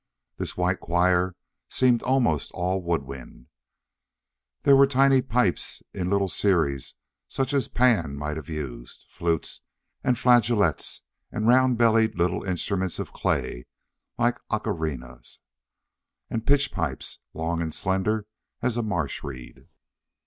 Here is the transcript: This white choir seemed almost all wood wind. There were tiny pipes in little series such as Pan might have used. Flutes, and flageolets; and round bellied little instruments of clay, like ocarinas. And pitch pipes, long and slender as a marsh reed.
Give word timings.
This 0.37 0.57
white 0.57 0.79
choir 0.79 1.35
seemed 1.69 2.01
almost 2.01 2.51
all 2.53 2.81
wood 2.81 3.03
wind. 3.03 3.45
There 4.63 4.75
were 4.75 4.87
tiny 4.87 5.21
pipes 5.21 5.83
in 5.93 6.09
little 6.09 6.27
series 6.27 6.95
such 7.27 7.53
as 7.53 7.67
Pan 7.67 8.15
might 8.15 8.35
have 8.35 8.49
used. 8.49 9.05
Flutes, 9.09 9.61
and 10.03 10.17
flageolets; 10.17 11.01
and 11.31 11.47
round 11.47 11.77
bellied 11.77 12.17
little 12.17 12.43
instruments 12.43 12.97
of 12.97 13.13
clay, 13.13 13.67
like 14.17 14.39
ocarinas. 14.49 15.37
And 16.31 16.47
pitch 16.47 16.71
pipes, 16.71 17.19
long 17.35 17.61
and 17.61 17.71
slender 17.71 18.25
as 18.63 18.77
a 18.77 18.81
marsh 18.81 19.23
reed. 19.23 19.67